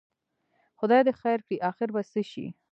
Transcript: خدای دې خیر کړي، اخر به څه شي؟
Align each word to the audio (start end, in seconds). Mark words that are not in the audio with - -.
خدای 0.79 1.01
دې 1.05 1.13
خیر 1.21 1.39
کړي، 1.45 1.57
اخر 1.69 1.87
به 1.95 2.01
څه 2.11 2.21
شي؟ 2.31 2.45